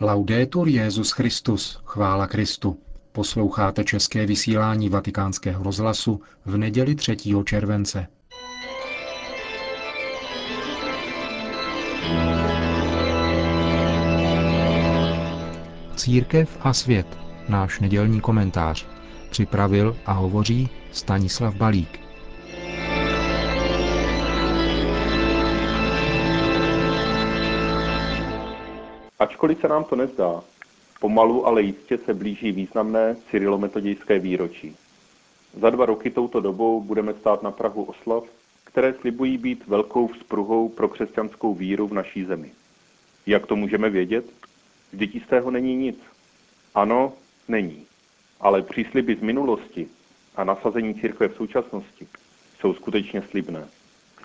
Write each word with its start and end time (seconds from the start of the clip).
Laudetur 0.00 0.68
Jezus 0.68 1.10
Christus, 1.10 1.80
chvála 1.84 2.26
Kristu. 2.26 2.78
Posloucháte 3.12 3.84
české 3.84 4.26
vysílání 4.26 4.88
Vatikánského 4.88 5.64
rozhlasu 5.64 6.20
v 6.44 6.56
neděli 6.56 6.94
3. 6.94 7.16
července. 7.44 8.06
Církev 15.96 16.58
a 16.60 16.72
svět, 16.72 17.18
náš 17.48 17.80
nedělní 17.80 18.20
komentář. 18.20 18.86
Připravil 19.30 19.96
a 20.06 20.12
hovoří 20.12 20.68
Stanislav 20.92 21.54
Balík. 21.54 22.07
Ačkoliv 29.20 29.60
se 29.60 29.68
nám 29.68 29.84
to 29.84 29.96
nezdá, 29.96 30.42
pomalu, 31.00 31.46
ale 31.46 31.62
jistě 31.62 31.98
se 31.98 32.14
blíží 32.14 32.52
významné 32.52 33.16
cyrilometodějské 33.30 34.18
výročí. 34.18 34.76
Za 35.60 35.70
dva 35.70 35.86
roky 35.86 36.10
touto 36.10 36.40
dobou 36.40 36.80
budeme 36.80 37.14
stát 37.14 37.42
na 37.42 37.50
Prahu 37.50 37.84
oslav, 37.84 38.24
které 38.64 38.94
slibují 38.94 39.38
být 39.38 39.66
velkou 39.66 40.06
vzpruhou 40.06 40.68
pro 40.68 40.88
křesťanskou 40.88 41.54
víru 41.54 41.88
v 41.88 41.94
naší 41.94 42.24
zemi. 42.24 42.50
Jak 43.26 43.46
to 43.46 43.56
můžeme 43.56 43.90
vědět? 43.90 44.24
Vždyť 44.92 45.14
jistého 45.14 45.50
není 45.50 45.76
nic. 45.76 45.98
Ano, 46.74 47.12
není. 47.48 47.86
Ale 48.40 48.62
přísliby 48.62 49.16
z 49.16 49.20
minulosti 49.20 49.88
a 50.36 50.44
nasazení 50.44 50.94
církve 50.94 51.28
v 51.28 51.36
současnosti 51.36 52.06
jsou 52.60 52.74
skutečně 52.74 53.22
slibné. 53.22 53.68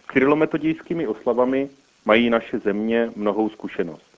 S 0.03 0.13
cyrilometodějskými 0.13 1.07
oslavami 1.07 1.69
mají 2.05 2.29
naše 2.29 2.59
země 2.59 3.11
mnohou 3.15 3.49
zkušenost. 3.49 4.12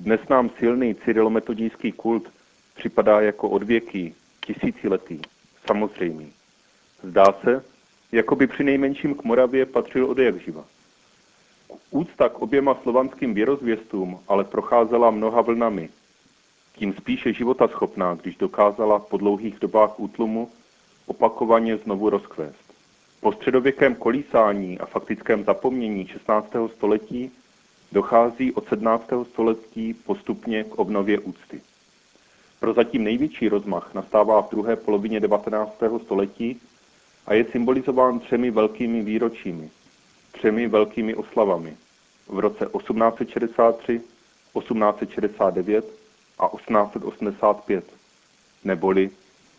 Dnes 0.00 0.20
nám 0.28 0.50
silný 0.58 0.94
cyrilometodijský 0.94 1.92
kult 1.92 2.28
připadá 2.74 3.20
jako 3.20 3.48
odvěký, 3.48 4.14
tisíciletý, 4.46 5.20
samozřejmý. 5.66 6.32
Zdá 7.02 7.24
se, 7.44 7.64
jako 8.12 8.36
by 8.36 8.46
při 8.46 8.64
nejmenším 8.64 9.14
k 9.14 9.24
Moravě 9.24 9.66
patřil 9.66 10.06
od 10.06 10.18
jak 10.18 10.40
živa. 10.40 10.64
Úcta 11.90 12.28
k 12.28 12.38
oběma 12.38 12.78
slovanským 12.82 13.34
věrozvěstům 13.34 14.20
ale 14.28 14.44
procházela 14.44 15.10
mnoha 15.10 15.40
vlnami, 15.40 15.88
tím 16.74 16.92
spíše 16.92 17.32
života 17.32 17.68
schopná, 17.68 18.14
když 18.14 18.36
dokázala 18.36 18.98
po 18.98 19.16
dlouhých 19.16 19.58
dobách 19.58 20.00
útlumu 20.00 20.50
opakovaně 21.06 21.76
znovu 21.76 22.10
rozkvést. 22.10 22.72
Po 23.20 23.32
středověkém 23.32 23.94
kolísání 23.94 24.78
a 24.78 24.86
faktickém 24.86 25.44
zapomnění 25.44 26.06
16. 26.06 26.48
století 26.74 27.32
dochází 27.96 28.52
od 28.52 28.68
17. 28.68 29.04
století 29.32 29.94
postupně 29.94 30.64
k 30.64 30.74
obnově 30.74 31.18
úcty. 31.18 31.60
Prozatím 32.60 33.04
největší 33.04 33.48
rozmach 33.48 33.94
nastává 33.94 34.42
v 34.42 34.50
druhé 34.50 34.76
polovině 34.76 35.20
19. 35.20 35.72
století 36.04 36.60
a 37.26 37.34
je 37.34 37.44
symbolizován 37.44 38.18
třemi 38.18 38.50
velkými 38.50 39.02
výročími, 39.02 39.70
třemi 40.32 40.68
velkými 40.68 41.14
oslavami 41.14 41.76
v 42.28 42.38
roce 42.38 42.66
1863, 42.78 44.00
1869 44.58 45.84
a 46.38 46.48
1885, 46.48 47.84
neboli 48.64 49.10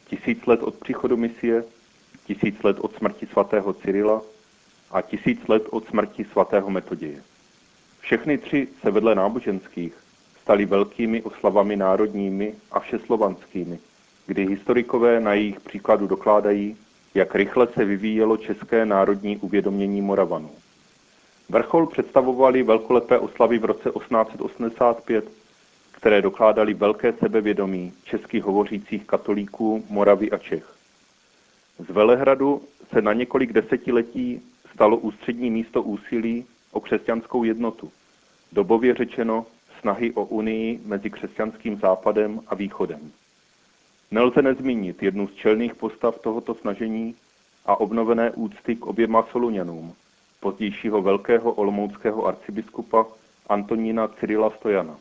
tisíc 0.09 0.45
let 0.45 0.63
od 0.63 0.75
příchodu 0.75 1.17
misie, 1.17 1.63
tisíc 2.25 2.63
let 2.63 2.77
od 2.79 2.95
smrti 2.97 3.25
svatého 3.25 3.73
Cyrila 3.73 4.21
a 4.91 5.01
tisíc 5.01 5.47
let 5.47 5.63
od 5.69 5.87
smrti 5.87 6.25
svatého 6.25 6.69
Metoděje. 6.69 7.21
Všechny 8.07 8.37
tři 8.37 8.67
se 8.81 8.91
vedle 8.91 9.15
náboženských 9.15 9.93
staly 10.41 10.65
velkými 10.65 11.21
oslavami 11.21 11.75
národními 11.75 12.53
a 12.71 12.79
všeslovanskými, 12.79 13.79
kdy 14.27 14.47
historikové 14.47 15.19
na 15.19 15.33
jejich 15.33 15.59
příkladu 15.59 16.07
dokládají, 16.07 16.77
jak 17.13 17.35
rychle 17.35 17.67
se 17.67 17.85
vyvíjelo 17.85 18.37
české 18.37 18.85
národní 18.85 19.37
uvědomění 19.37 20.01
Moravanů. 20.01 20.51
Vrchol 21.49 21.87
představovali 21.87 22.63
velkolepé 22.63 23.19
oslavy 23.19 23.59
v 23.59 23.65
roce 23.65 23.89
1885, 23.89 25.25
které 25.91 26.21
dokládaly 26.21 26.73
velké 26.73 27.13
sebevědomí 27.13 27.93
českých 28.03 28.43
hovořících 28.43 29.05
katolíků 29.05 29.85
Moravy 29.89 30.31
a 30.31 30.37
Čech. 30.37 30.75
Z 31.79 31.89
Velehradu 31.89 32.61
se 32.93 33.01
na 33.01 33.13
několik 33.13 33.53
desetiletí 33.53 34.41
stalo 34.73 34.97
ústřední 34.97 35.51
místo 35.51 35.83
úsilí 35.83 36.45
o 36.77 36.79
křesťanskou 36.79 37.43
jednotu, 37.43 37.91
dobově 38.51 38.93
řečeno 38.93 39.45
snahy 39.81 40.13
o 40.13 40.25
unii 40.25 40.81
mezi 40.85 41.09
křesťanským 41.09 41.79
západem 41.79 42.41
a 42.47 42.55
východem. 42.55 43.11
Nelze 44.11 44.41
nezmínit 44.41 45.03
jednu 45.03 45.27
z 45.27 45.33
čelných 45.33 45.75
postav 45.75 46.19
tohoto 46.19 46.55
snažení 46.55 47.15
a 47.65 47.79
obnovené 47.79 48.31
úcty 48.31 48.75
k 48.75 48.85
oběma 48.85 49.27
Soluňanům, 49.31 49.93
pozdějšího 50.39 51.01
velkého 51.01 51.51
olomouckého 51.51 52.25
arcibiskupa 52.25 53.05
Antonína 53.49 54.07
Cyrila 54.07 54.49
Stojana. 54.49 54.97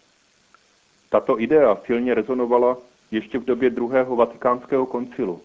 Tato 1.10 1.40
idea 1.40 1.76
silně 1.86 2.14
rezonovala 2.14 2.76
ještě 3.10 3.38
v 3.38 3.44
době 3.44 3.70
druhého 3.70 4.16
vatikánského 4.16 4.86
koncilu 4.86 5.40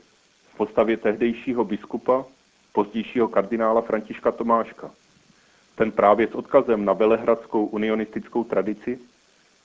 v 0.53 0.57
postavě 0.57 0.97
tehdejšího 0.97 1.63
biskupa, 1.63 2.25
pozdějšího 2.73 3.27
kardinála 3.27 3.81
Františka 3.81 4.31
Tomáška. 4.31 4.91
Ten 5.81 5.91
právě 5.91 6.27
s 6.27 6.35
odkazem 6.35 6.85
na 6.85 6.93
velehradskou 6.93 7.65
unionistickou 7.65 8.43
tradici 8.43 8.99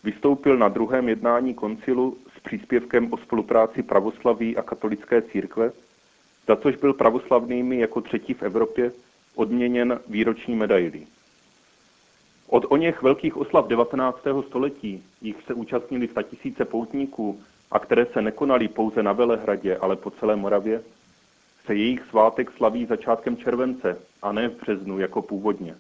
vystoupil 0.05 0.59
na 0.59 0.69
druhém 0.69 1.09
jednání 1.09 1.55
koncilu 1.55 2.17
s 2.37 2.41
příspěvkem 2.41 3.13
o 3.13 3.17
spolupráci 3.17 3.83
pravoslaví 3.83 4.57
a 4.57 4.63
katolické 4.63 5.23
církve, 5.23 5.73
za 6.49 6.57
což 6.57 6.77
byl 6.77 6.95
pravoslavnými 6.95 7.81
jako 7.81 8.01
třetí 8.01 8.35
v 8.35 8.43
Evropě 8.43 8.93
odměněn 9.35 10.01
výroční 10.09 10.57
medailí. 10.57 11.07
Od 12.49 12.65
o 12.69 12.77
něch 12.77 13.03
velkých 13.03 13.37
oslav 13.37 13.69
19. 13.69 14.19
století, 14.47 15.05
jich 15.23 15.43
se 15.47 15.55
účastnili 15.55 16.09
tisíce 16.31 16.65
poutníků 16.65 17.41
a 17.71 17.79
které 17.79 18.07
se 18.07 18.23
nekonaly 18.23 18.69
pouze 18.69 19.03
na 19.03 19.13
Velehradě, 19.13 19.77
ale 19.77 19.97
po 19.97 20.11
celé 20.11 20.37
Moravě, 20.37 20.83
se 21.67 21.75
jejich 21.75 22.05
svátek 22.09 22.51
slaví 22.51 22.87
začátkem 22.87 23.37
července 23.37 23.99
a 24.23 24.33
ne 24.33 24.49
v 24.49 24.61
březnu 24.61 24.99
jako 24.99 25.23
původně. 25.23 25.75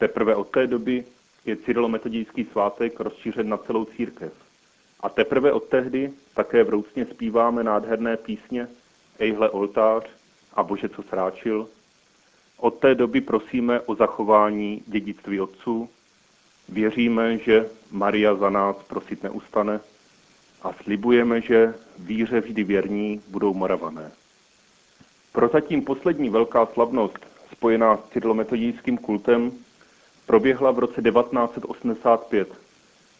Teprve 0.00 0.36
od 0.36 0.50
té 0.50 0.66
doby 0.66 1.04
je 1.44 1.56
cyrilometodijský 1.56 2.44
svátek 2.44 3.00
rozšířen 3.00 3.48
na 3.48 3.56
celou 3.56 3.84
církev. 3.84 4.32
A 5.00 5.08
teprve 5.08 5.52
od 5.52 5.64
tehdy 5.64 6.12
také 6.34 6.64
vroucně 6.64 7.06
zpíváme 7.06 7.64
nádherné 7.64 8.16
písně 8.16 8.68
Ejhle 9.18 9.50
oltář 9.50 10.04
a 10.54 10.62
Bože, 10.62 10.88
co 10.88 11.02
sráčil. 11.02 11.68
Od 12.56 12.78
té 12.78 12.94
doby 12.94 13.20
prosíme 13.20 13.80
o 13.80 13.94
zachování 13.94 14.82
dědictví 14.86 15.40
otců. 15.40 15.88
Věříme, 16.68 17.38
že 17.38 17.70
Maria 17.90 18.34
za 18.34 18.50
nás 18.50 18.76
prosit 18.76 19.22
neustane 19.22 19.80
a 20.62 20.72
slibujeme, 20.72 21.40
že 21.40 21.74
víře 21.98 22.40
vždy 22.40 22.64
věrní 22.64 23.22
budou 23.28 23.54
moravané. 23.54 24.10
Prozatím 25.32 25.84
poslední 25.84 26.30
velká 26.30 26.66
slavnost 26.66 27.26
spojená 27.52 27.96
s 27.96 28.12
cyrilometodijským 28.12 28.98
kultem 28.98 29.52
proběhla 30.30 30.70
v 30.70 30.78
roce 30.78 31.02
1985 31.02 32.48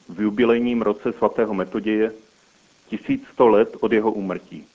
v 0.09 0.21
jubilejním 0.21 0.83
roce 0.83 1.13
svatého 1.13 1.55
Metoděje 1.55 2.13
1100 2.89 3.49
let 3.49 3.77
od 3.81 3.93
jeho 3.93 4.13
úmrtí. 4.13 4.67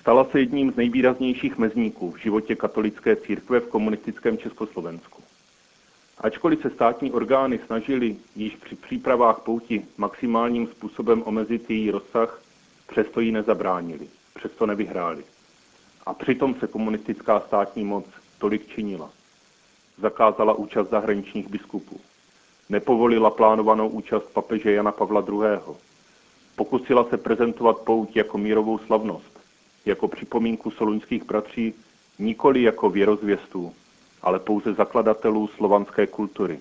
Stala 0.00 0.24
se 0.24 0.40
jedním 0.40 0.72
z 0.72 0.76
nejvýraznějších 0.76 1.58
mezníků 1.58 2.10
v 2.10 2.16
životě 2.16 2.56
katolické 2.56 3.16
církve 3.16 3.60
v 3.60 3.68
komunistickém 3.68 4.38
Československu. 4.38 5.22
Ačkoliv 6.18 6.62
se 6.62 6.70
státní 6.70 7.12
orgány 7.12 7.60
snažili 7.66 8.16
již 8.36 8.56
při 8.56 8.76
přípravách 8.76 9.40
pouti 9.40 9.86
maximálním 9.96 10.66
způsobem 10.66 11.22
omezit 11.26 11.70
její 11.70 11.90
rozsah, 11.90 12.42
přesto 12.86 13.20
ji 13.20 13.32
nezabránili, 13.32 14.06
přesto 14.34 14.66
nevyhráli. 14.66 15.24
A 16.06 16.14
přitom 16.14 16.54
se 16.54 16.66
komunistická 16.66 17.40
státní 17.40 17.84
moc 17.84 18.06
tolik 18.38 18.68
činila 18.68 19.10
zakázala 20.02 20.52
účast 20.52 20.90
zahraničních 20.90 21.48
biskupů. 21.48 22.00
Nepovolila 22.68 23.30
plánovanou 23.30 23.88
účast 23.88 24.32
papeže 24.32 24.72
Jana 24.72 24.92
Pavla 24.92 25.24
II. 25.28 25.76
Pokusila 26.56 27.04
se 27.04 27.16
prezentovat 27.16 27.78
pouť 27.78 28.16
jako 28.16 28.38
mírovou 28.38 28.78
slavnost, 28.78 29.40
jako 29.84 30.08
připomínku 30.08 30.70
soluňských 30.70 31.24
bratří, 31.24 31.74
nikoli 32.18 32.62
jako 32.62 32.90
věrozvěstů, 32.90 33.72
ale 34.22 34.38
pouze 34.38 34.74
zakladatelů 34.74 35.48
slovanské 35.48 36.06
kultury. 36.06 36.60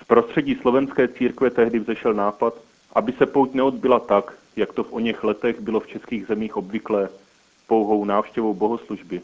Z 0.00 0.04
prostředí 0.04 0.54
slovenské 0.54 1.08
církve 1.08 1.50
tehdy 1.50 1.78
vzešel 1.78 2.14
nápad, 2.14 2.54
aby 2.92 3.12
se 3.12 3.26
pouť 3.26 3.54
neodbyla 3.54 3.98
tak, 3.98 4.34
jak 4.56 4.72
to 4.72 4.84
v 4.84 4.92
oněch 4.92 5.24
letech 5.24 5.60
bylo 5.60 5.80
v 5.80 5.86
českých 5.86 6.26
zemích 6.26 6.56
obvyklé, 6.56 7.08
pouhou 7.66 8.04
návštěvou 8.04 8.54
bohoslužby, 8.54 9.20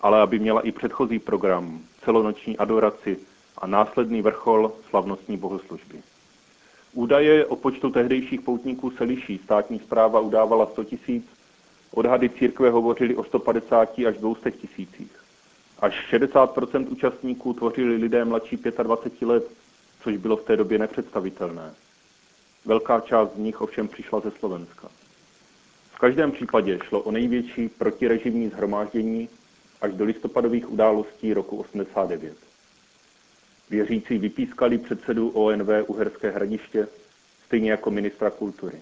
ale 0.00 0.20
aby 0.20 0.38
měla 0.38 0.60
i 0.60 0.72
předchozí 0.72 1.18
program, 1.18 1.80
celonoční 2.08 2.56
adoraci 2.56 3.18
a 3.58 3.66
následný 3.66 4.22
vrchol 4.22 4.72
slavnostní 4.90 5.36
bohoslužby. 5.36 6.02
Údaje 6.92 7.46
o 7.46 7.56
počtu 7.56 7.90
tehdejších 7.90 8.40
poutníků 8.40 8.90
se 8.90 9.04
liší. 9.04 9.40
Státní 9.44 9.78
zpráva 9.78 10.20
udávala 10.20 10.66
100 10.66 10.84
tisíc, 10.84 11.26
odhady 11.90 12.30
církve 12.30 12.70
hovořily 12.70 13.16
o 13.16 13.24
150 13.24 13.98
až 14.08 14.16
200 14.18 14.50
tisících. 14.50 15.12
Až 15.78 16.12
60% 16.12 16.86
účastníků 16.88 17.52
tvořili 17.52 17.96
lidé 17.96 18.24
mladší 18.24 18.56
25 18.82 19.28
let, 19.28 19.50
což 20.02 20.16
bylo 20.16 20.36
v 20.36 20.44
té 20.44 20.56
době 20.56 20.78
nepředstavitelné. 20.78 21.74
Velká 22.64 23.00
část 23.00 23.34
z 23.34 23.38
nich 23.38 23.60
ovšem 23.60 23.88
přišla 23.88 24.20
ze 24.20 24.30
Slovenska. 24.30 24.88
V 25.92 25.98
každém 25.98 26.32
případě 26.32 26.78
šlo 26.88 27.00
o 27.00 27.10
největší 27.10 27.68
protirežimní 27.68 28.48
zhromáždění 28.48 29.28
až 29.80 29.92
do 29.92 30.04
listopadových 30.04 30.70
událostí 30.70 31.34
roku 31.34 31.56
89. 31.56 32.36
Věřící 33.70 34.18
vypískali 34.18 34.78
předsedu 34.78 35.28
ONV 35.30 35.68
Uherské 35.86 36.30
hradiště, 36.30 36.88
stejně 37.46 37.70
jako 37.70 37.90
ministra 37.90 38.30
kultury. 38.30 38.80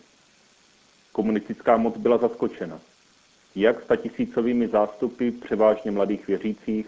Komunistická 1.12 1.76
moc 1.76 1.96
byla 1.96 2.18
zaskočena. 2.18 2.80
Jak 3.54 3.84
statisícovými 3.84 4.68
zástupy 4.68 5.30
převážně 5.30 5.90
mladých 5.90 6.26
věřících, 6.26 6.86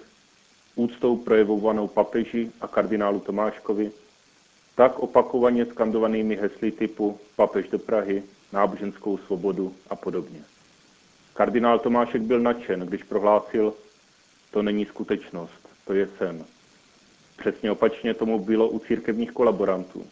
úctou 0.74 1.16
projevovanou 1.16 1.88
papeži 1.88 2.50
a 2.60 2.68
kardinálu 2.68 3.20
Tomáškovi, 3.20 3.92
tak 4.74 4.98
opakovaně 4.98 5.66
skandovanými 5.66 6.36
hesly 6.36 6.70
typu 6.70 7.18
papež 7.36 7.68
do 7.68 7.78
Prahy, 7.78 8.22
náboženskou 8.52 9.18
svobodu 9.18 9.74
a 9.90 9.96
podobně. 9.96 10.40
Kardinál 11.34 11.78
Tomášek 11.78 12.22
byl 12.22 12.40
nadšen, 12.40 12.80
když 12.80 13.02
prohlásil, 13.02 13.74
to 14.50 14.62
není 14.62 14.86
skutečnost, 14.86 15.68
to 15.84 15.94
je 15.94 16.08
sen. 16.18 16.44
Přesně 17.38 17.70
opačně 17.70 18.14
tomu 18.14 18.38
bylo 18.38 18.68
u 18.68 18.78
církevních 18.78 19.32
kolaborantů. 19.32 20.06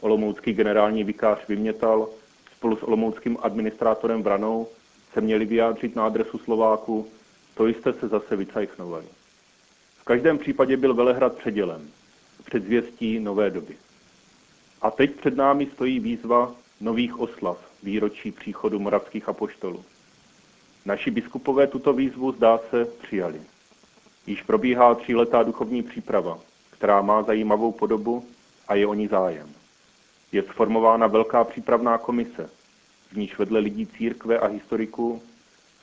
Olomoucký 0.00 0.52
generální 0.52 1.04
vikář 1.04 1.48
vymětal 1.48 2.08
spolu 2.56 2.76
s 2.76 2.82
olomouckým 2.82 3.38
administrátorem 3.40 4.22
Vranou 4.22 4.68
se 5.12 5.20
měli 5.20 5.44
vyjádřit 5.44 5.96
na 5.96 6.06
adresu 6.06 6.38
Slováku, 6.38 7.08
to 7.54 7.66
jste 7.66 7.92
se 7.92 8.08
zase 8.08 8.36
vycajchnovali. 8.36 9.04
V 10.00 10.04
každém 10.04 10.38
případě 10.38 10.76
byl 10.76 10.94
Velehrad 10.94 11.36
předělen, 11.36 11.88
předzvěstí 12.44 13.20
nové 13.20 13.50
doby. 13.50 13.76
A 14.82 14.90
teď 14.90 15.10
před 15.14 15.36
námi 15.36 15.66
stojí 15.66 16.00
výzva 16.00 16.54
nových 16.80 17.20
oslav 17.20 17.58
výročí 17.82 18.32
příchodu 18.32 18.78
moravských 18.78 19.28
apoštolů. 19.28 19.84
Naši 20.84 21.10
biskupové 21.10 21.66
tuto 21.66 21.92
výzvu 21.92 22.32
zdá 22.32 22.60
se 22.70 22.84
přijali. 22.84 23.40
Již 24.26 24.42
probíhá 24.42 24.94
tříletá 24.94 25.42
duchovní 25.42 25.82
příprava, 25.82 26.38
která 26.70 27.02
má 27.02 27.22
zajímavou 27.22 27.72
podobu 27.72 28.24
a 28.68 28.74
je 28.74 28.86
o 28.86 28.94
ní 28.94 29.06
zájem. 29.06 29.48
Je 30.32 30.42
sformována 30.42 31.06
velká 31.06 31.44
přípravná 31.44 31.98
komise, 31.98 32.50
v 33.12 33.16
níž 33.16 33.38
vedle 33.38 33.60
lidí 33.60 33.86
církve 33.86 34.38
a 34.38 34.46
historiků 34.46 35.22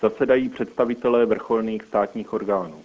zasedají 0.01 0.49
představitelé 0.49 1.25
vrcholných 1.25 1.83
státních 1.83 2.33
orgánů. 2.33 2.81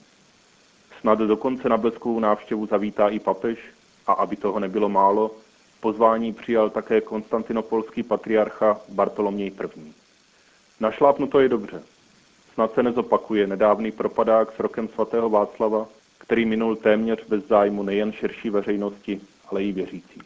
Snad 1.01 1.19
dokonce 1.19 1.69
na 1.69 1.77
bleskovou 1.77 2.21
návštěvu 2.21 2.67
zavítá 2.67 3.09
i 3.09 3.19
papež 3.19 3.59
a 4.07 4.13
aby 4.13 4.37
toho 4.37 4.61
nebylo 4.61 4.89
málo, 4.89 5.31
pozvání 5.81 6.33
přijal 6.33 6.71
také 6.71 7.01
konstantinopolský 7.01 8.03
patriarcha 8.03 8.81
Bartoloměj 8.89 9.53
I. 9.77 9.93
Našlápnuto 10.81 11.41
je 11.41 11.49
dobře. 11.49 11.83
Snad 12.57 12.75
se 12.75 12.83
nezopakuje 12.83 13.47
nedávný 13.47 13.93
propadák 13.93 14.53
s 14.57 14.59
rokem 14.59 14.89
svatého 14.89 15.31
Václava, 15.31 15.87
který 16.19 16.45
minul 16.45 16.77
téměř 16.77 17.25
bez 17.29 17.47
zájmu 17.47 17.83
nejen 17.83 18.13
širší 18.13 18.51
veřejnosti, 18.51 19.21
ale 19.49 19.65
i 19.65 19.73
věřících. 19.73 20.23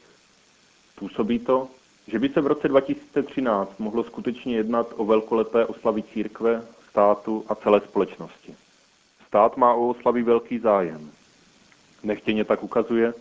Působí 0.99 1.38
to, 1.38 1.69
že 2.06 2.19
by 2.19 2.29
se 2.29 2.41
v 2.41 2.47
roce 2.47 2.69
2013 2.69 3.79
mohlo 3.79 4.05
skutečně 4.05 4.56
jednat 4.56 4.87
o 4.97 5.05
velkolepé 5.05 5.67
oslavy 5.67 6.03
církve, 6.03 6.62
státu 6.91 7.44
a 7.49 7.55
celé 7.55 7.81
společnosti. 7.81 8.55
Stát 9.27 9.56
má 9.56 9.75
o 9.75 9.88
oslavy 9.88 10.23
velký 10.23 10.59
zájem. 10.59 11.11
Nechtěně 12.03 12.44
tak 12.44 12.62
ukazuje, 12.62 13.15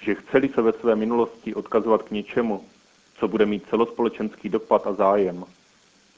že 0.00 0.14
chceli 0.14 0.48
se 0.48 0.62
ve 0.62 0.72
své 0.72 0.96
minulosti 0.96 1.54
odkazovat 1.54 2.02
k 2.02 2.10
něčemu, 2.10 2.64
co 3.18 3.28
bude 3.28 3.46
mít 3.46 3.68
celospolečenský 3.70 4.48
dopad 4.48 4.86
a 4.86 4.92
zájem, 4.92 5.44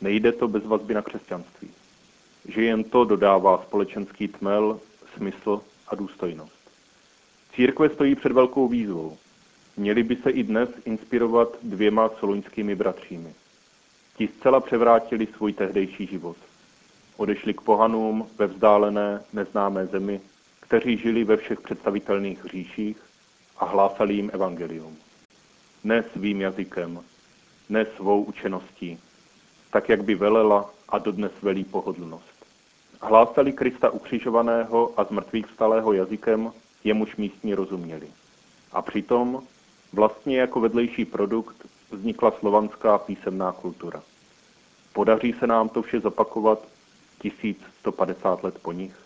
nejde 0.01 0.33
to 0.33 0.49
bez 0.49 0.65
vazby 0.65 0.95
na 0.95 1.03
křesťanství. 1.03 1.78
Že 2.49 2.63
jen 2.63 2.85
to 2.85 3.05
dodává 3.05 3.63
společenský 3.63 4.29
tmel, 4.29 4.81
smysl 5.17 5.61
a 5.89 5.95
důstojnost. 5.95 6.71
Církve 7.53 7.89
stojí 7.89 8.15
před 8.15 8.33
velkou 8.33 8.69
výzvou. 8.69 9.17
Měli 9.77 10.03
by 10.03 10.17
se 10.17 10.31
i 10.31 10.43
dnes 10.43 10.69
inspirovat 10.85 11.49
dvěma 11.63 12.11
soluňskými 12.21 12.75
bratřími. 12.75 13.35
Ti 14.17 14.29
zcela 14.29 14.61
převrátili 14.61 15.27
svůj 15.27 15.53
tehdejší 15.53 16.07
život. 16.07 16.37
Odešli 17.17 17.55
k 17.55 17.61
pohanům 17.61 18.29
ve 18.39 18.47
vzdálené, 18.47 19.23
neznámé 19.33 19.87
zemi, 19.87 20.21
kteří 20.61 20.97
žili 20.97 21.25
ve 21.25 21.37
všech 21.37 21.61
představitelných 21.61 22.45
říších 22.45 22.97
a 23.59 23.65
hlásali 23.65 24.15
jim 24.15 24.31
evangelium. 24.33 24.97
Ne 25.85 26.05
svým 26.13 26.41
jazykem, 26.41 27.01
ne 27.69 27.87
svou 27.97 28.23
učeností, 28.23 28.99
tak 29.71 29.89
jak 29.89 30.05
by 30.05 30.15
velela 30.15 30.71
a 30.89 30.99
dodnes 30.99 31.33
velí 31.43 31.65
pohodlnost. 31.65 32.38
Hlásali 33.01 33.53
Krista 33.53 33.91
ukřižovaného 33.91 35.01
a 35.01 35.05
z 35.05 35.11
mrtvých 35.11 35.47
vstalého 35.47 35.93
jazykem, 35.93 36.53
jemuž 36.85 37.17
místní 37.17 37.55
rozuměli. 37.55 38.09
A 38.73 38.83
přitom 38.83 39.43
vlastně 39.93 40.39
jako 40.41 40.61
vedlejší 40.61 41.05
produkt 41.05 41.57
vznikla 41.91 42.33
slovanská 42.39 42.99
písemná 42.99 43.53
kultura. 43.53 44.03
Podaří 44.93 45.33
se 45.33 45.47
nám 45.47 45.69
to 45.69 45.83
vše 45.83 46.01
zopakovat 46.01 46.59
1150 47.23 48.45
let 48.45 48.59
po 48.63 48.73
nich? 48.73 48.97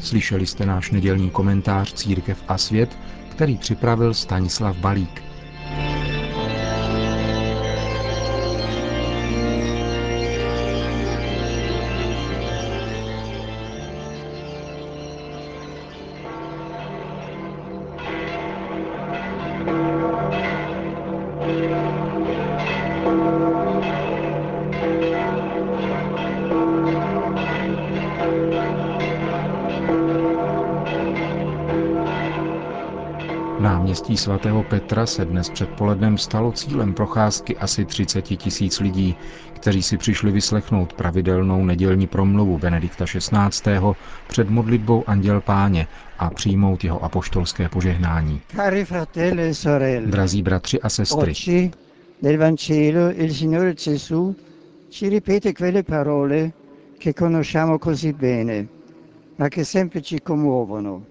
Slyšeli 0.00 0.46
jste 0.46 0.66
náš 0.66 0.90
nedělní 0.90 1.30
komentář 1.30 1.92
Církev 1.92 2.44
a 2.48 2.58
svět, 2.58 2.98
který 3.30 3.58
připravil 3.58 4.14
Stanislav 4.14 4.76
Balík. 4.76 5.27
Náměstí 33.88 34.16
svatého 34.16 34.62
Petra 34.62 35.06
se 35.06 35.24
dnes 35.24 35.50
předpolednem 35.50 36.18
stalo 36.18 36.52
cílem 36.52 36.94
procházky 36.94 37.56
asi 37.56 37.84
30 37.84 38.22
tisíc 38.22 38.80
lidí, 38.80 39.16
kteří 39.52 39.82
si 39.82 39.96
přišli 39.96 40.32
vyslechnout 40.32 40.92
pravidelnou 40.92 41.64
nedělní 41.64 42.06
promluvu 42.06 42.58
Benedikta 42.58 43.04
XVI. 43.04 43.72
před 44.26 44.50
modlitbou 44.50 45.04
Anděl 45.06 45.40
Páně 45.40 45.86
a 46.18 46.30
přijmout 46.30 46.84
jeho 46.84 47.04
apoštolské 47.04 47.68
požehnání. 47.68 48.40
E 48.58 50.00
Drazí 50.06 50.42
bratři 50.42 50.80
a 50.80 50.88
sestry, 50.88 51.70
nel 52.22 52.38
Vangelo 52.38 53.10
il 53.14 53.34
Signore 53.34 53.74
Gesù 53.74 54.36
ci 54.88 55.08
ripete 55.08 55.52
quelle 55.52 55.82
parole 55.82 56.52
che 56.98 57.12
conosciamo 57.14 57.78
così 57.78 58.12
bene, 58.12 58.66
ma 59.38 59.48
che 59.48 59.64
sempre 59.64 60.02
ci 60.02 60.18
commuovono. 60.20 61.02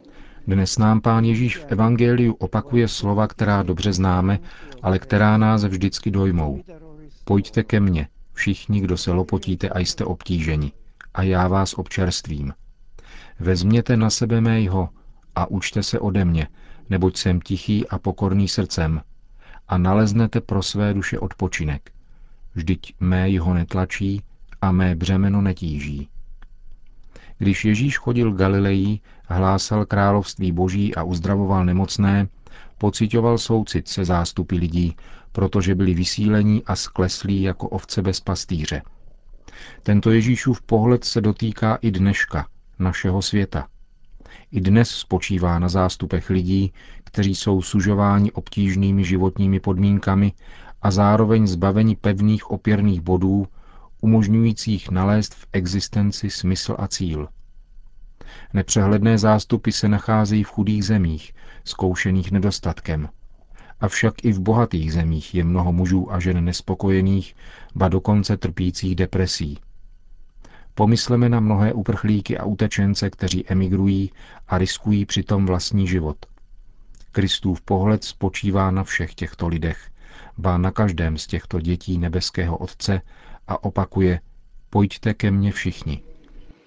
Dnes 0.48 0.78
nám 0.78 1.02
pán 1.02 1.24
Ježíš 1.24 1.58
v 1.58 1.66
Evangeliu 1.68 2.34
opakuje 2.34 2.88
slova, 2.88 3.28
která 3.28 3.64
dobře 3.64 3.94
známe, 3.94 4.40
ale 4.82 5.00
která 5.00 5.38
nás 5.38 5.64
vždycky 5.64 6.12
dojmou. 6.12 6.64
Pojďte 7.24 7.64
ke 7.64 7.80
mně, 7.80 8.08
všichni, 8.34 8.82
kdo 8.82 8.98
se 8.98 9.12
lopotíte 9.12 9.70
a 9.70 9.80
jste 9.80 10.06
obtíženi, 10.06 10.72
a 11.14 11.24
já 11.24 11.48
vás 11.48 11.74
občerstvím. 11.74 12.54
Vezměte 13.40 13.98
na 13.98 14.10
sebe 14.10 14.42
mého 14.42 14.90
a 15.36 15.52
učte 15.52 15.84
se 15.84 16.00
ode 16.00 16.26
mě, 16.26 16.48
neboť 16.90 17.18
jsem 17.18 17.42
tichý 17.42 17.88
a 17.88 18.00
pokorný 18.00 18.48
srdcem, 18.48 19.02
a 19.68 19.78
naleznete 19.78 20.42
pro 20.42 20.64
své 20.64 20.94
duše 20.94 21.20
odpočinek. 21.20 21.92
Vždyť 22.56 22.94
mé 23.00 23.30
jeho 23.30 23.54
netlačí 23.54 24.22
a 24.62 24.72
mé 24.72 24.96
břemeno 24.96 25.42
netíží. 25.42 26.10
Když 27.38 27.66
Ježíš 27.66 27.98
chodil 27.98 28.32
Galilejí, 28.32 29.02
hlásal 29.26 29.86
království 29.86 30.52
boží 30.52 30.96
a 30.96 31.04
uzdravoval 31.04 31.66
nemocné, 31.66 32.28
pocitoval 32.78 33.38
soucit 33.38 33.88
se 33.88 34.06
zástupy 34.06 34.56
lidí, 34.56 34.96
protože 35.32 35.76
byli 35.76 35.94
vysílení 35.94 36.64
a 36.66 36.76
skleslí 36.76 37.42
jako 37.42 37.70
ovce 37.70 38.02
bez 38.02 38.20
pastýře. 38.20 38.82
Tento 39.84 40.12
Ježíšův 40.12 40.62
pohled 40.62 41.04
se 41.04 41.22
dotýká 41.22 41.76
i 41.76 41.92
dneška, 41.92 42.48
našeho 42.80 43.22
světa. 43.22 43.68
I 44.52 44.62
dnes 44.62 44.90
spočívá 44.90 45.60
na 45.60 45.70
zástupech 45.70 46.30
lidí, 46.30 46.74
kteří 47.04 47.36
jsou 47.36 47.62
sužováni 47.62 48.32
obtížnými 48.32 49.04
životními 49.04 49.60
podmínkami 49.60 50.34
a 50.82 50.92
zároveň 50.92 51.48
zbaveni 51.48 51.96
pevných 51.96 52.52
opěrných 52.52 53.02
bodů, 53.02 53.48
umožňujících 54.02 54.92
nalézt 54.92 55.34
v 55.34 55.48
existenci 55.54 56.30
smysl 56.30 56.76
a 56.80 56.88
cíl. 56.88 57.28
Nepřehledné 58.54 59.18
zástupy 59.18 59.72
se 59.72 59.88
nacházejí 59.88 60.44
v 60.44 60.50
chudých 60.50 60.86
zemích, 60.86 61.34
zkoušených 61.64 62.32
nedostatkem. 62.32 63.10
Avšak 63.80 64.26
i 64.26 64.32
v 64.32 64.40
bohatých 64.40 64.94
zemích 64.94 65.36
je 65.36 65.44
mnoho 65.44 65.74
mužů 65.74 66.14
a 66.14 66.20
žen 66.20 66.46
nespokojených, 66.46 67.36
ba 67.76 67.88
dokonce 67.88 68.38
trpících 68.38 68.96
depresí. 68.96 69.60
Pomysleme 70.74 71.30
na 71.30 71.40
mnohé 71.40 71.74
uprchlíky 71.74 72.38
a 72.38 72.46
utečence, 72.46 73.10
kteří 73.10 73.48
emigrují 73.48 74.12
a 74.48 74.58
riskují 74.58 75.06
přitom 75.06 75.46
vlastní 75.46 75.88
život. 75.88 76.18
Kristův 77.12 77.62
pohled 77.62 78.04
spočívá 78.04 78.72
na 78.72 78.84
všech 78.84 79.16
těchto 79.16 79.48
lidech, 79.48 79.90
ba 80.38 80.58
na 80.58 80.72
každém 80.72 81.18
z 81.18 81.28
těchto 81.28 81.60
dětí 81.62 81.98
nebeského 81.98 82.58
Otce 82.58 83.02
a 83.48 83.64
opakuje, 83.64 84.20
pojďte 84.70 85.14
ke 85.14 85.32
mně 85.32 85.52
všichni. 85.52 86.02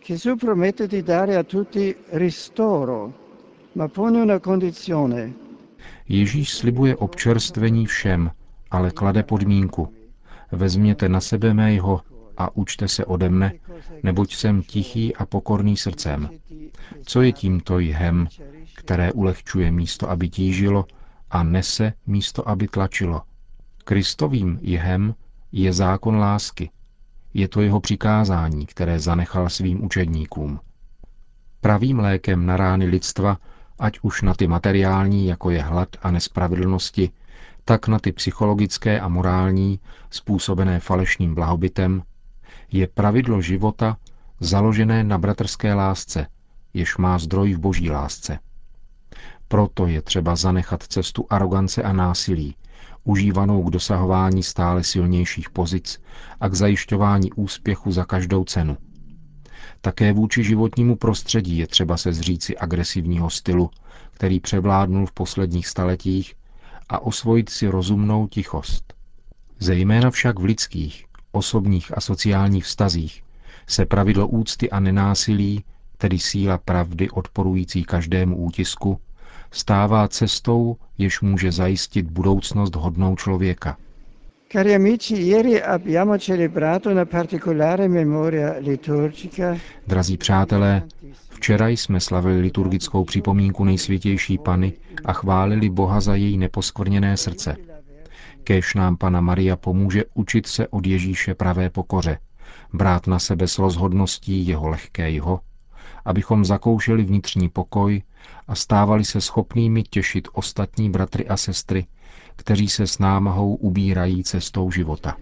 Gesù 0.07 0.37
promette 0.37 0.89
di 0.89 1.03
dare 1.03 1.37
a 1.37 1.43
tutti 1.43 1.95
ristoro, 2.13 3.13
ma 3.75 3.89
pone 3.89 4.23
una 4.23 4.39
condizione. 4.41 5.33
Ježíš 6.09 6.55
slibuje 6.55 6.97
občerstvení 6.97 7.87
všem, 7.87 8.31
ale 8.71 8.91
klade 8.91 9.23
podmínku. 9.23 9.95
Vezměte 10.53 11.09
na 11.09 11.21
sebe 11.21 11.55
mého 11.55 12.01
a 12.37 12.57
učte 12.57 12.89
se 12.89 13.05
ode 13.05 13.29
mne, 13.29 13.53
neboť 14.03 14.35
jsem 14.35 14.63
tichý 14.63 15.17
a 15.17 15.27
pokorný 15.27 15.77
srdcem. 15.77 16.29
Co 17.03 17.23
je 17.23 17.33
tímto 17.33 17.79
jhem, 17.79 18.29
které 18.75 19.13
ulehčuje 19.13 19.71
místo, 19.71 20.11
aby 20.11 20.29
tížilo, 20.29 20.87
a 21.31 21.43
nese 21.43 21.93
místo, 22.07 22.49
aby 22.49 22.69
tlačilo? 22.69 23.23
Kristovým 23.85 24.59
jhem 24.63 25.15
je 25.53 25.73
zákon 25.73 26.17
lásky. 26.17 26.71
Je 27.35 27.49
to 27.49 27.61
jeho 27.61 27.81
přikázání, 27.81 28.67
které 28.67 29.01
zanechal 29.01 29.49
svým 29.49 29.85
učedníkům. 29.85 30.61
Pravým 31.61 31.99
lékem 31.99 32.47
na 32.47 32.57
rány 32.57 32.87
lidstva, 32.87 33.39
ať 33.79 33.99
už 34.03 34.23
na 34.23 34.35
ty 34.35 34.47
materiální, 34.47 35.27
jako 35.27 35.51
je 35.51 35.63
hlad 35.63 35.89
a 36.03 36.11
nespravedlnosti, 36.11 37.11
tak 37.65 37.89
na 37.89 37.99
ty 37.99 38.13
psychologické 38.13 39.01
a 39.01 39.09
morální, 39.09 39.81
způsobené 40.11 40.81
falešným 40.81 41.35
blahobytem, 41.35 42.03
je 42.73 42.87
pravidlo 42.87 43.43
života 43.43 43.97
založené 44.41 45.05
na 45.05 45.19
bratrské 45.19 45.75
lásce, 45.75 46.27
jež 46.75 46.97
má 46.97 47.19
zdroj 47.19 47.55
v 47.55 47.59
boží 47.59 47.91
lásce. 47.91 48.39
Proto 49.49 49.87
je 49.87 50.03
třeba 50.03 50.37
zanechat 50.37 50.83
cestu 50.83 51.27
arogance 51.31 51.83
a 51.83 51.93
násilí, 51.93 52.57
užívanou 53.11 53.63
k 53.63 53.71
dosahování 53.71 54.43
stále 54.43 54.85
silnějších 54.85 55.51
pozic 55.51 56.03
a 56.41 56.49
k 56.49 56.55
zajišťování 56.55 57.33
úspěchu 57.33 57.93
za 57.93 58.05
každou 58.05 58.45
cenu. 58.45 58.77
Také 59.81 60.13
vůči 60.13 60.45
životnímu 60.45 60.97
prostředí 60.97 61.59
je 61.59 61.67
třeba 61.67 61.97
se 61.97 62.13
zříci 62.13 62.59
agresivního 62.59 63.31
stylu, 63.31 63.71
který 64.11 64.41
převládnul 64.41 65.07
v 65.07 65.13
posledních 65.13 65.67
staletích, 65.67 66.35
a 66.89 66.99
osvojit 66.99 67.49
si 67.51 67.69
rozumnou 67.69 68.27
tichost. 68.27 68.95
Zejména 69.59 70.11
však 70.11 70.39
v 70.39 70.45
lidských, 70.45 71.05
osobních 71.33 71.99
a 71.99 72.01
sociálních 72.01 72.65
vztazích 72.65 73.23
se 73.67 73.87
pravidlo 73.87 74.29
úcty 74.29 74.71
a 74.71 74.81
nenásilí, 74.81 75.65
tedy 75.99 76.19
síla 76.19 76.59
pravdy 76.59 77.11
odporující 77.11 77.85
každému 77.85 78.37
útisku, 78.37 79.01
stává 79.51 80.09
cestou, 80.09 80.77
jež 80.99 81.21
může 81.21 81.53
zajistit 81.53 82.11
budoucnost 82.11 82.77
hodnou 82.77 83.17
člověka. 83.17 83.77
Cari 84.53 84.75
amici, 84.75 85.15
ieri 85.15 85.63
abbiamo 85.63 86.19
celebrato 86.19 86.91
una 86.91 87.05
particolare 87.05 87.89
memoria 87.89 88.55
liturgica. 88.59 89.57
Drazí 89.87 90.17
přátelé, 90.17 90.83
včera 91.29 91.69
jsme 91.69 92.01
slavili 92.01 92.41
liturgickou 92.41 93.05
připomínku 93.05 93.65
nejsvětější 93.65 94.39
Pany 94.39 94.73
a 95.05 95.13
chválili 95.13 95.71
Boha 95.71 96.01
za 96.01 96.15
její 96.15 96.39
neposkvrněné 96.39 97.17
srdce. 97.17 97.57
Kéž 98.45 98.75
nám 98.75 98.97
Pana 98.97 99.21
Maria 99.21 99.57
pomůže 99.57 100.05
učit 100.15 100.47
se 100.47 100.69
od 100.69 100.87
Ježíše 100.87 101.35
pravé 101.35 101.71
pokoře, 101.71 102.19
brát 102.73 103.07
na 103.07 103.19
sebe 103.19 103.49
s 103.49 103.59
rozhodností 103.59 104.47
jeho 104.47 104.69
lehké 104.69 105.11
jeho, 105.11 105.41
abychom 106.05 106.45
zakoušeli 106.45 107.05
vnitřní 107.05 107.49
pokoj 107.49 108.03
a 108.49 108.55
stávali 108.55 109.05
se 109.05 109.21
schopnými 109.21 109.83
těšit 109.83 110.29
ostatní 110.33 110.91
bratry 110.91 111.29
a 111.29 111.37
sestry, 111.37 111.87
kteří 112.37 112.69
se 112.69 112.87
s 112.87 112.99
námahou 112.99 113.55
ubírají 113.55 114.25
cestou 114.25 114.71
života. 114.71 115.17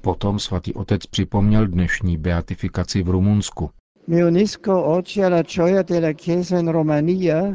Potom 0.00 0.38
svatý 0.38 0.74
otec 0.74 1.06
připomněl 1.06 1.66
dnešní 1.66 2.16
beatifikaci 2.16 3.02
v 3.02 3.08
Rumunsku. 3.08 3.70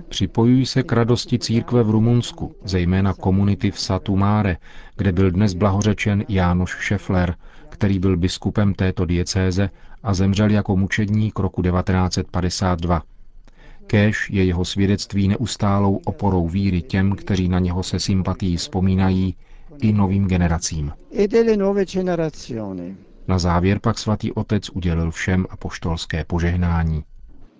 Připojují 0.10 0.66
se 0.66 0.84
k 0.84 0.92
radosti 0.92 1.40
církve 1.40 1.84
v 1.84 1.90
Rumunsku, 1.90 2.56
zejména 2.64 3.14
komunity 3.14 3.72
v 3.72 3.80
Satumáre, 3.80 4.58
kde 4.98 5.12
byl 5.12 5.32
dnes 5.32 5.54
blahořečen 5.54 6.24
Jánoš 6.30 6.72
Šefler, 6.80 7.36
který 7.76 8.00
byl 8.00 8.18
biskupem 8.18 8.74
této 8.74 9.06
diecéze 9.06 9.70
a 10.04 10.14
zemřel 10.14 10.52
jako 10.52 10.78
mučedník 10.78 11.40
roku 11.40 11.62
1952. 11.62 13.02
Kéž 13.88 14.30
je 14.30 14.44
jeho 14.44 14.66
svědectví 14.66 15.28
neustálou 15.28 15.96
oporou 16.06 16.48
víry 16.48 16.82
těm, 16.82 17.16
kteří 17.16 17.50
na 17.50 17.60
něho 17.60 17.84
se 17.84 18.00
sympatií 18.00 18.58
vzpomínají, 18.58 19.36
i 19.82 19.94
novým 19.94 20.28
generacím. 20.28 20.92
Na 23.28 23.40
závěr 23.40 23.80
pak 23.80 23.98
svatý 24.00 24.32
otec 24.32 24.70
udělil 24.70 25.12
všem 25.12 25.46
apoštolské 25.50 26.24
požehnání. 26.24 27.04